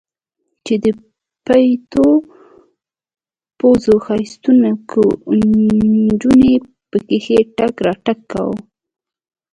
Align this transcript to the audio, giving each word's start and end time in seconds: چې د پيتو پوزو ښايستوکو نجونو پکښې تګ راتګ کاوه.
چې 0.65 0.73
د 0.83 0.85
پيتو 1.45 2.07
پوزو 3.57 3.95
ښايستوکو 4.05 5.03
نجونو 6.05 6.51
پکښې 6.91 7.39
تګ 7.57 7.73
راتګ 7.87 8.19
کاوه. 8.31 8.57